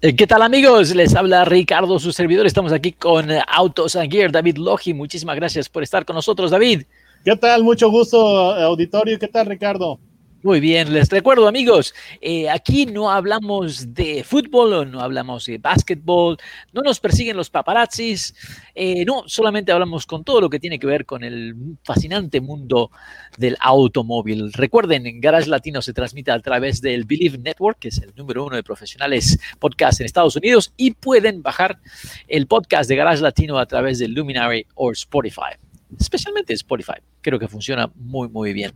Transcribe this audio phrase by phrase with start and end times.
[0.00, 0.94] ¿Qué tal amigos?
[0.94, 2.46] Les habla Ricardo, su servidor.
[2.46, 4.94] Estamos aquí con eh, Autos and Gear, David Logi.
[4.94, 6.84] Muchísimas gracias por estar con nosotros, David.
[7.22, 7.62] ¿Qué tal?
[7.62, 8.18] Mucho gusto,
[8.54, 9.18] auditorio.
[9.18, 10.00] ¿Qué tal, Ricardo?
[10.42, 16.38] Muy bien, les recuerdo amigos, eh, aquí no hablamos de fútbol, no hablamos de básquetbol,
[16.72, 18.34] no nos persiguen los paparazzis,
[18.74, 21.54] eh, no, solamente hablamos con todo lo que tiene que ver con el
[21.84, 22.90] fascinante mundo
[23.36, 24.50] del automóvil.
[24.54, 28.46] Recuerden, en Garage Latino se transmite a través del Believe Network, que es el número
[28.46, 31.80] uno de profesionales podcast en Estados Unidos, y pueden bajar
[32.28, 35.58] el podcast de Garage Latino a través de Luminary o Spotify
[35.98, 36.94] especialmente Spotify.
[37.20, 38.72] Creo que funciona muy, muy bien.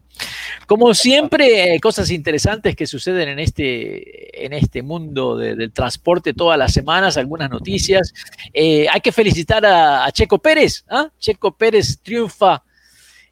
[0.67, 6.59] Como siempre, eh, cosas interesantes que suceden en este, en este mundo del transporte todas
[6.59, 8.13] las semanas, algunas noticias.
[8.53, 10.85] Eh, hay que felicitar a, Checo Pérez.
[10.89, 11.09] ¿ah?
[11.19, 12.63] Checo Pérez triunfa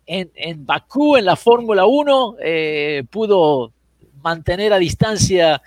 [0.07, 3.73] en, en Bakú en la Fórmula 1, eh, pudo
[4.23, 5.63] mantener a distancia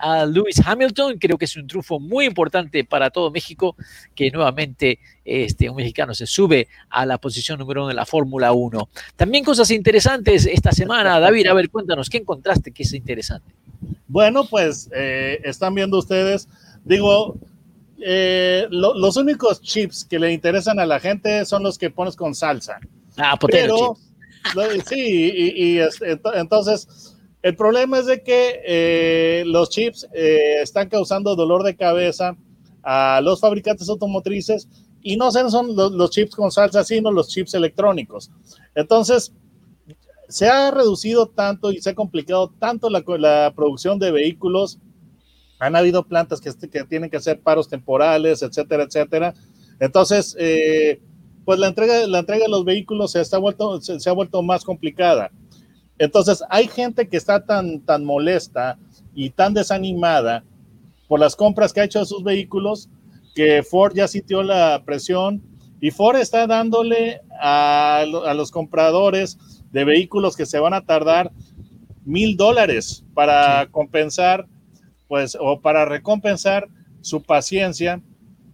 [0.00, 1.18] a Lewis Hamilton.
[1.18, 3.76] Creo que es un triunfo muy importante para todo México,
[4.14, 8.52] que nuevamente este, un mexicano se sube a la posición número uno de la Fórmula
[8.52, 8.88] 1.
[9.16, 11.20] También cosas interesantes esta semana.
[11.20, 13.52] David, a ver, cuéntanos, ¿qué encontraste que es interesante?
[14.08, 16.48] Bueno, pues eh, están viendo ustedes,
[16.84, 17.36] digo,
[18.02, 22.34] eh, los únicos chips que le interesan a la gente son los que pones con
[22.34, 22.80] salsa.
[23.16, 23.96] Ah, Pero,
[24.86, 25.80] sí, y, y,
[26.34, 27.09] entonces
[27.42, 32.36] el problema es de que eh, los chips eh, están causando dolor de cabeza
[32.82, 34.68] a los fabricantes automotrices
[35.02, 38.30] y no son los, chips con salsa, sino los chips electrónicos.
[38.74, 39.32] Entonces,
[40.28, 44.78] se ha reducido tanto y se ha complicado tanto la, producción de vehículos.
[45.58, 46.52] Han habido plantas que,
[46.84, 49.34] tienen que hacer paros temporales, etcétera, etcétera.
[49.78, 51.00] Entonces, eh,
[51.46, 55.30] pues la entrega, la entrega de los vehículos se, vuelto, se ha vuelto más complicada.
[56.00, 58.78] Entonces, hay gente que está tan, tan molesta
[59.14, 60.42] y tan desanimada
[61.06, 62.88] por las compras que ha hecho de sus vehículos
[63.34, 65.42] que Ford ya sintió la presión
[65.78, 69.38] y Ford está dándole a, los compradores
[69.72, 71.32] de vehículos que se van a tardar
[72.06, 74.46] mil dólares para compensar,
[75.06, 76.66] pues, o para recompensar
[77.02, 78.00] su paciencia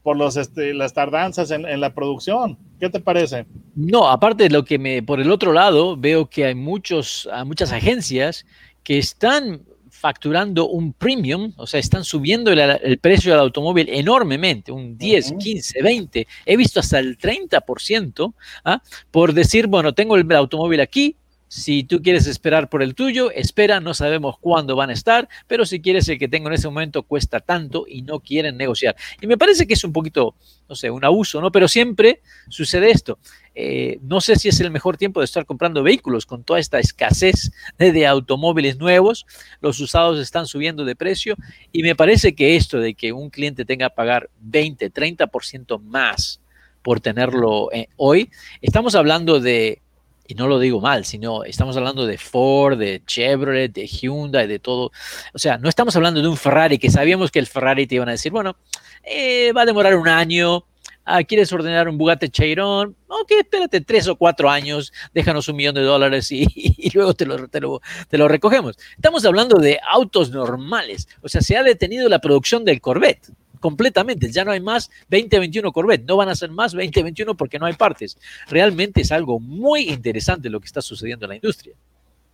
[0.06, 2.56] por los, este, las tardanzas en la producción.
[2.78, 3.44] ¿Qué te parece?
[3.74, 7.72] No, aparte de lo que me, por el otro lado, veo que hay muchos, muchas
[7.72, 8.46] agencias
[8.84, 14.96] que están facturando un premium, o sea, están subiendo el, precio del automóvil enormemente, un
[14.96, 18.32] 10, 15, 20, he visto hasta el 30%,
[18.64, 18.80] ¿ah?
[19.10, 21.16] por decir, bueno, tengo el automóvil aquí,
[21.48, 25.64] si tú quieres esperar por el tuyo, espera, no sabemos cuándo van a estar, pero
[25.64, 28.96] si quieres el que tengo en ese momento cuesta tanto y no quieren negociar.
[29.20, 30.34] Y me parece que es un poquito,
[30.68, 31.52] no sé, un abuso, ¿no?
[31.52, 33.18] Pero siempre sucede esto.
[33.54, 36.78] Eh, no sé si es el mejor tiempo de estar comprando vehículos con toda esta
[36.78, 39.24] escasez de, automóviles nuevos.
[39.60, 41.36] Los usados están subiendo de precio
[41.72, 46.40] y me parece que esto de que un cliente tenga que pagar 20, 30% más
[46.82, 48.30] por tenerlo eh, hoy,
[48.62, 49.80] estamos hablando de
[50.28, 54.58] y no lo digo mal, sino estamos hablando de Ford, de Chevrolet, de Hyundai, de
[54.58, 54.92] todo.
[55.32, 58.08] O sea, no estamos hablando de un Ferrari que sabíamos que el Ferrari te iban
[58.08, 58.56] a decir, bueno,
[59.02, 60.64] eh, va a demorar un año.
[61.04, 62.96] Ah, ¿Quieres ordenar un Bugatti Chiron?
[63.06, 67.46] Ok, espérate tres o cuatro años, déjanos un millón de dólares y, luego te lo,
[67.46, 68.76] te, lo, te lo recogemos.
[68.96, 71.08] Estamos hablando de autos normales.
[71.22, 74.30] O sea, se ha detenido la producción del Corvette completamente.
[74.30, 77.74] Ya no hay más 2021 Corvette, no van a ser más 2021 porque no hay
[77.74, 78.18] partes.
[78.48, 81.74] Realmente es algo muy interesante lo que está sucediendo en la industria.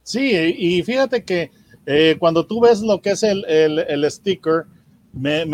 [0.03, 1.51] Sí, y fíjate que
[1.87, 4.65] eh, cuando tú ves lo que es el, el, sticker,
[5.13, 5.47] me,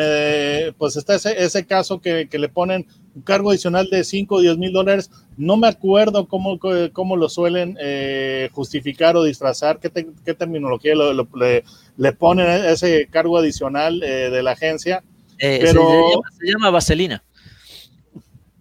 [0.78, 4.40] pues está ese, ese caso que, que, le ponen un cargo adicional de 5 o
[4.40, 5.10] 10 mil dólares.
[5.36, 6.58] No me acuerdo cómo,
[6.92, 9.90] cómo lo suelen eh, justificar o disfrazar, qué,
[10.24, 11.62] qué terminología le,
[11.96, 15.02] le, ponen ese cargo adicional eh, de la agencia
[15.38, 16.20] eh, pero...
[16.38, 17.24] Se llama, vaselina.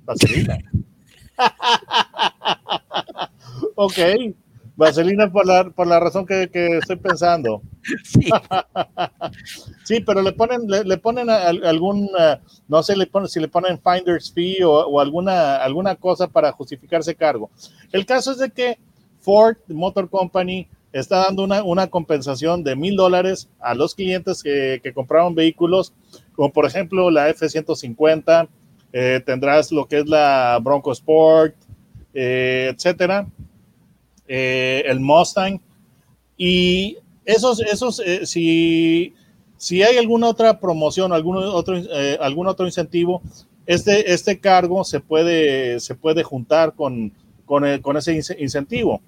[0.06, 0.58] Vaselina.
[3.76, 4.00] ok.
[4.78, 7.62] Vaselina por la, por la razón que, estoy pensando.
[8.04, 8.30] Sí.
[9.86, 12.38] sí, pero le ponen, le, ponen algún, eh,
[12.68, 17.00] no sé le ponen, si le ponen finder's fee o, alguna, alguna cosa para justificar
[17.00, 17.50] ese cargo.
[17.94, 18.78] El caso es de que
[19.22, 24.94] Ford Motor Company está dando una, compensación de mil dólares a los clientes que, que
[24.94, 25.94] compraron vehículos
[26.38, 28.48] como por ejemplo la F-150,
[28.94, 31.56] eh, tendrás lo que es la Bronco Sport,
[32.14, 33.28] eh, etcétera,
[34.28, 35.60] eh, el Mustang.
[36.38, 39.16] Y esos, esos si,
[39.58, 41.76] si hay alguna otra promoción, algún otro,
[42.20, 43.24] algún otro incentivo,
[43.66, 47.12] este, este cargo se puede, se puede juntar con,
[47.48, 49.02] con, con ese incentivo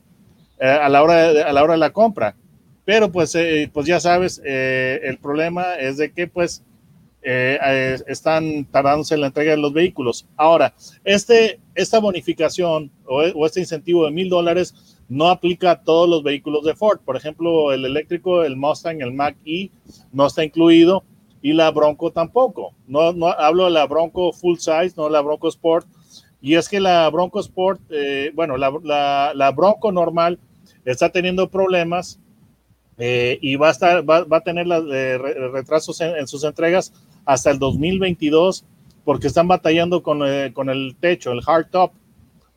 [0.59, 2.35] a, la hora de, a la hora de la compra.
[2.85, 3.37] Pero pues,
[3.71, 6.63] pues ya sabes, el problema es de que pues
[7.31, 10.27] eh, están tardándose en la entrega de los vehículos.
[10.35, 10.73] Ahora,
[11.03, 16.63] este, esta bonificación o, este incentivo de mil dólares no aplica a todos los vehículos
[16.63, 16.99] de Ford.
[17.05, 19.69] Por ejemplo, el eléctrico, el Mustang, el Mac E
[20.11, 21.03] no está incluido
[21.43, 22.73] y la Bronco tampoco.
[22.87, 25.87] No, no hablo de la Bronco full size, no la Bronco Sport.
[26.41, 30.39] Y es que la Bronco Sport, eh, bueno, la, la, Bronco normal
[30.83, 32.19] está teniendo problemas
[32.99, 36.91] eh, y va a, estar, va, a tener retrasos en, sus entregas
[37.25, 38.65] hasta el 2022
[39.05, 41.93] porque están batallando con, eh, con el techo, el hard top,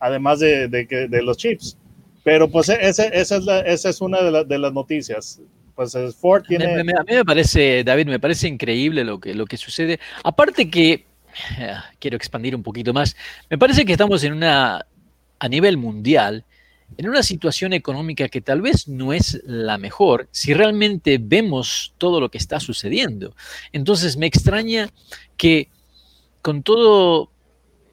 [0.01, 1.79] además de, de, de los chips.
[2.25, 5.41] Pero pues e, ese, esa, es la, esa es una de, de, las noticias.
[5.75, 6.81] Pues Ford tiene...
[6.81, 9.99] a mí me parece, David, me parece increíble lo que, lo que sucede.
[10.23, 11.07] Aparte que,
[11.99, 13.17] quiero expandir un poquito más,
[13.49, 14.85] me parece que estamos en una,
[15.39, 16.45] a nivel mundial,
[16.97, 22.21] en una situación económica que tal vez no es la mejor si realmente vemos todo
[22.21, 23.35] lo que está sucediendo.
[23.73, 24.91] Entonces me extraña
[25.37, 25.69] que
[26.41, 27.31] con todo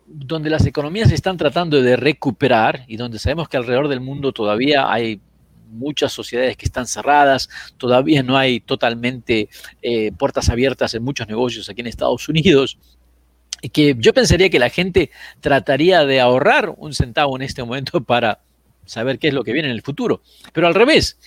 [0.06, 4.92] donde las economías están tratando de recuperar y donde sabemos que alrededor del mundo todavía
[4.92, 5.22] hay
[5.69, 7.48] muchas sociedades que están cerradas,
[7.78, 9.50] todavía no hay totalmente
[9.84, 12.80] eh, puertas abiertas en muchos negocios aquí en Estados Unidos,
[13.62, 15.12] y que yo pensaría que la gente
[15.42, 18.40] trataría de ahorrar un centavo en este momento para
[18.89, 20.21] saber qué es lo que viene en el futuro.
[20.51, 21.18] Pero al revés,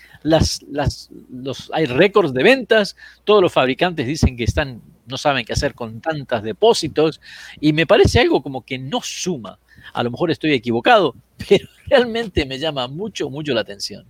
[1.73, 6.01] hay récords de ventas, todos los fabricantes dicen que están, no saben qué hacer con
[6.01, 7.21] tantos depósitos,
[7.61, 9.59] y me parece algo como que no suma.
[9.93, 11.15] A lo mejor estoy equivocado,
[11.49, 14.05] pero realmente me llama mucho, mucho la atención.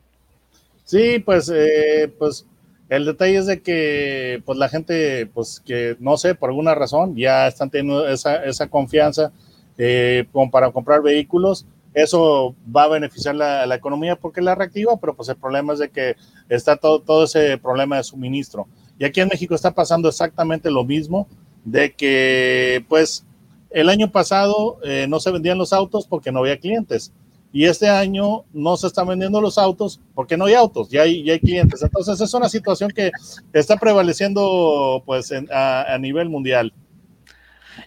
[0.84, 2.46] Sí, pues, eh, pues
[2.88, 7.16] el detalle es de que pues la gente, pues que no sé, por alguna razón,
[7.16, 9.32] ya están teniendo esa, esa confianza
[9.78, 15.14] eh, para comprar vehículos eso va a beneficiar la, la, economía porque la reactiva, pero
[15.14, 16.16] pues el problema es de que
[16.48, 18.66] está todo, todo ese problema de suministro.
[18.98, 21.28] Y aquí en México está pasando exactamente lo mismo,
[21.64, 23.24] de que pues
[23.70, 27.12] el año pasado eh, no se vendían los autos porque no había clientes.
[27.54, 31.22] Y este año no se están vendiendo los autos porque no hay autos, ya hay,
[31.22, 31.82] ya hay clientes.
[31.82, 33.10] Entonces es una situación que
[33.52, 36.72] está prevaleciendo pues a, a nivel mundial.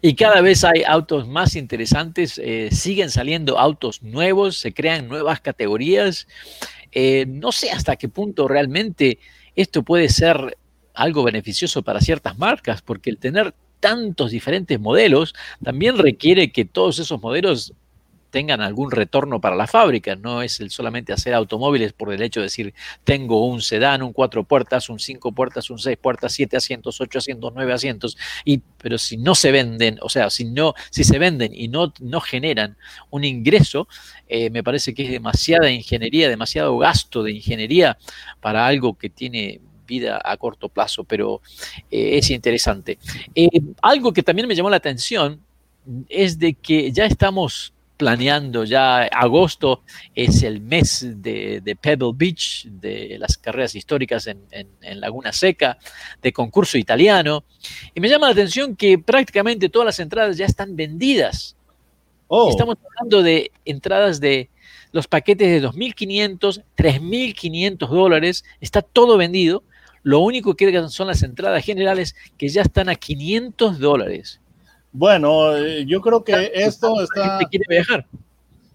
[0.02, 5.42] Y cada vez hay autos más interesantes, eh, siguen saliendo autos nuevos, se crean nuevas
[5.42, 6.28] categorías.
[6.92, 9.20] Eh, no sé hasta qué punto realmente
[9.56, 10.58] esto puede ser
[10.94, 17.00] algo beneficioso para ciertas marcas, porque el tener tantos diferentes modelos también requiere que todos
[17.00, 17.74] esos modelos
[18.36, 20.18] tengan algún retorno para la fábrica.
[20.18, 22.74] No es el solamente hacer automóviles por el hecho de decir,
[23.06, 27.20] tengo un sedán, un cuatro puertas, un cinco puertas, un seis puertas, siete asientos, ocho
[27.20, 28.18] asientos, nueve asientos.
[28.44, 31.94] Y, pero si no se venden, o sea, si, no, si se venden y no,
[32.02, 32.76] no generan
[33.10, 33.88] un ingreso,
[34.28, 37.98] eh, me parece que es demasiada ingeniería, demasiado gasto de ingeniería
[38.42, 41.42] para algo que tiene vida a corto plazo, pero
[41.90, 43.00] eh, es interesante.
[43.34, 43.48] Eh,
[43.82, 45.40] algo que también me llamó la atención
[46.10, 53.18] es de que ya estamos planeando ya agosto es el mes de, Pebble Beach, de
[53.20, 54.46] las carreras históricas en,
[55.00, 55.78] Laguna Seca,
[56.22, 57.44] de concurso italiano.
[57.94, 61.56] Y me llama la atención que prácticamente todas las entradas ya están vendidas.
[62.28, 62.50] Oh.
[62.50, 64.50] Estamos hablando de entradas de
[64.92, 69.64] los paquetes de 2.500, 3.500 dólares, está todo vendido.
[70.04, 74.40] Lo único que quedan son las entradas generales que ya están a 500 dólares.
[74.98, 77.40] Bueno, eh, yo creo que esto está...
[77.52, 78.08] quiere viajar?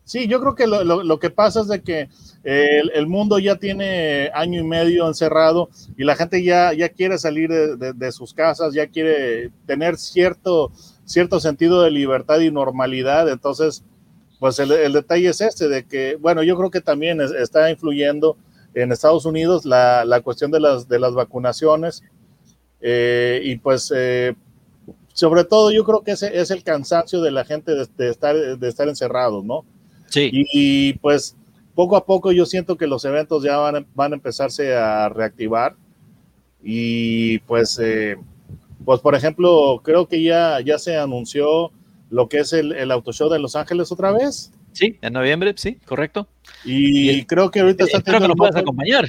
[0.05, 2.09] Sí, yo creo que lo, que pasa es de que
[2.43, 7.49] el, mundo ya tiene año y medio encerrado y la gente ya, ya quiere salir
[7.49, 10.73] de, sus casas, ya quiere tener cierto,
[11.07, 13.31] cierto sentido de libertad y normalidad.
[13.31, 13.83] Entonces,
[14.41, 18.37] pues el, detalle es este, de que, bueno, yo creo que también está influyendo
[18.75, 22.03] en Estados Unidos la, cuestión de las, de las vacunaciones.
[22.83, 24.35] Eh, y pues eh,
[25.13, 28.69] sobre todo yo creo que ese es el cansancio de la gente de, estar, de
[28.69, 29.65] estar encerrados, ¿no?
[30.09, 30.31] Sí.
[30.33, 31.37] Y, pues
[31.75, 35.77] poco a poco yo siento que los eventos ya van, van a empezarse a reactivar
[36.63, 38.17] y pues, eh,
[38.85, 41.73] pues por ejemplo, creo que ya, ya se anunció
[42.11, 44.53] lo que es el, el Auto Show de Los Ángeles otra vez.
[44.73, 46.29] Sí, en noviembre, sí, correcto.
[46.65, 49.07] Y, creo que ahorita está Creo que lo puedes acompañar.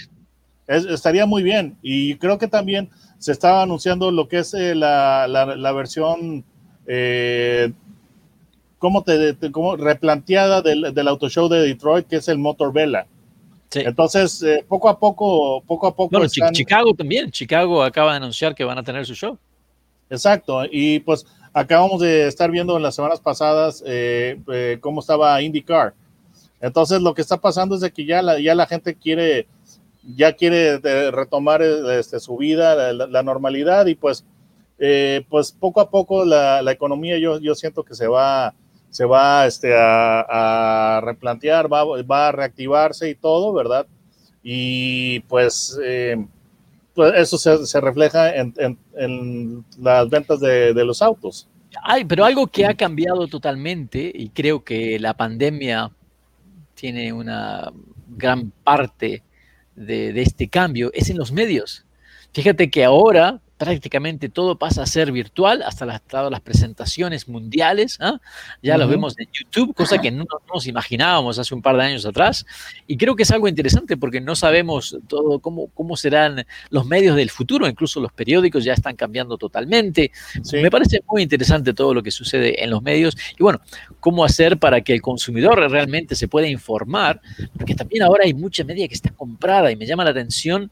[0.68, 1.78] Estaría muy bien.
[1.82, 6.44] Y creo que también se estaba anunciando lo que es eh, la, la, versión
[6.88, 7.72] eh,
[8.80, 13.08] como te, como replanteada del, del auto show de Detroit, que es el Motor Vela.
[13.74, 16.10] Entonces, eh, poco a poco, poco a poco.
[16.12, 17.32] Bueno, Chicago también.
[17.32, 19.38] Chicago acaba de anunciar que van a tener su show.
[20.10, 20.64] Exacto.
[20.70, 25.94] Y pues acabamos de estar viendo en las semanas pasadas eh, eh, cómo estaba IndyCar.
[26.60, 29.48] Entonces, lo que está pasando es de que ya la, ya la gente quiere,
[30.04, 30.80] ya quiere
[31.12, 34.26] retomar este, su vida, la, normalidad, y pues,
[35.30, 38.54] pues poco a poco la, economía yo, yo siento que se va
[38.92, 43.88] se va este, a, replantear, va, va, a reactivarse y todo, ¿verdad?
[44.44, 46.18] Y pues, eh,
[46.94, 51.48] pues eso se, refleja en, las ventas de, los autos.
[51.84, 55.90] Ay, pero algo que ha cambiado totalmente y creo que la pandemia
[56.76, 57.72] tiene una
[58.10, 59.24] gran parte
[59.76, 61.86] de, de este cambio es en los medios.
[62.34, 68.20] Fíjate que ahora prácticamente todo pasa a ser virtual, hasta las, las presentaciones mundiales, ¿ah?
[68.64, 72.04] ya lo vemos en YouTube, cosa que no, nos imaginábamos hace un par de años
[72.08, 72.44] atrás,
[72.88, 77.16] y creo que es algo interesante porque no sabemos todo cómo, cómo serán los medios
[77.16, 80.12] del futuro, incluso los periódicos ya están cambiando totalmente.
[80.54, 83.62] Me parece muy interesante todo lo que sucede en los medios, y bueno,
[84.00, 87.22] cómo hacer para que el consumidor realmente se pueda informar,
[87.56, 90.72] porque también ahora hay mucha media que está comprada y me llama la atención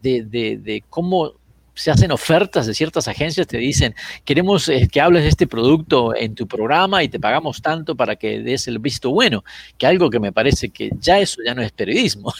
[0.00, 1.34] de, de, de cómo
[1.80, 3.94] se hacen ofertas de ciertas agencias, te dicen,
[4.26, 8.16] queremos eh, que hables de este producto en tu programa y te pagamos tanto para
[8.16, 9.44] que des el visto bueno,
[9.78, 12.32] que algo que me parece que ya eso ya no es periodismo.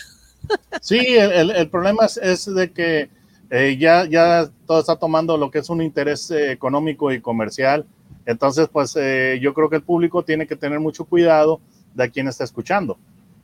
[0.81, 3.09] Sí, el, problema es, de que
[3.51, 7.87] eh, ya, ya todo está tomando lo que es un interés eh, económico y comercial.
[8.27, 11.61] Entonces, pues yo creo que el público tiene que tener mucho cuidado
[11.95, 12.99] de quién está escuchando.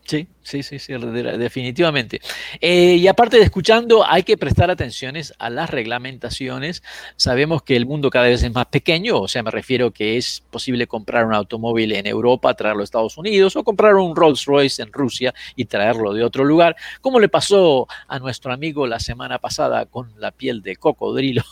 [0.07, 2.21] Sí, sí, sí, sí, definitivamente.
[2.61, 6.85] Eh, y aparte de escuchando, hay que prestar atenciones a las reglamentaciones.
[7.17, 10.45] Sabemos que el mundo cada vez es más pequeño, o sea, me refiero que es
[10.49, 14.81] posible comprar un automóvil en Europa, traerlo a Estados Unidos, o comprar un Rolls Royce
[14.81, 19.41] en Rusia y traerlo de otro lugar, como le pasó a nuestro amigo la semana
[19.41, 21.43] pasada con la piel de cocodrilo.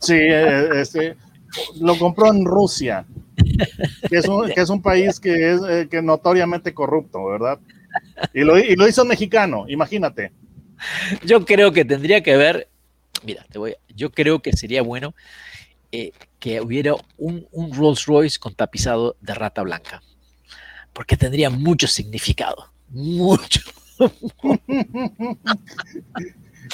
[0.00, 1.16] Sí, este,
[1.80, 3.06] lo compró en Rusia,
[4.10, 5.60] que es un, país que es
[6.02, 7.60] notoriamente corrupto, ¿verdad?
[8.32, 10.32] Y lo, hizo un mexicano, imagínate.
[11.24, 12.68] Yo creo que tendría que haber,
[13.24, 15.14] mira, te voy, yo creo que sería bueno
[15.92, 20.02] eh, que hubiera un, Rolls Royce con tapizado de rata blanca,
[20.92, 23.60] porque tendría mucho significado, mucho.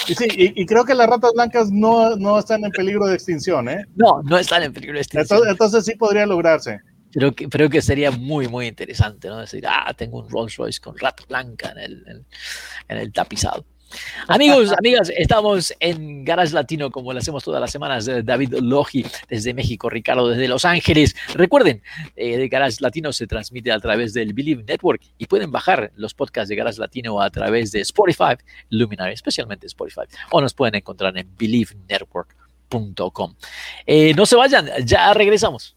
[0.09, 3.85] Y sí, y, creo que las ratas blancas no, están en peligro de extinción, ¿eh?
[3.97, 5.43] No, no están en peligro de extinción.
[5.49, 6.81] entonces sí podría lograrse.
[7.13, 9.39] Creo que, creo que sería muy, muy interesante, ¿no?
[9.39, 12.25] Decir, ah, tengo un Rolls Royce con rata blanca en el,
[12.89, 13.65] en, el tapizado.
[14.29, 18.09] Amigos, amigas, estamos en Garage Latino como lo hacemos todas las semanas.
[18.25, 21.17] David Logi desde México, Ricardo desde Los Ángeles.
[21.35, 21.83] Recuerden,
[22.15, 26.49] eh, Garage Latino se transmite a través del Believe Network y pueden bajar los podcasts
[26.49, 28.37] de Garage Latino a través de Spotify,
[28.69, 33.35] Luminary, especialmente Spotify, o nos pueden encontrar en believenetwork.com.
[33.85, 35.77] Eh, no se vayan, ya regresamos.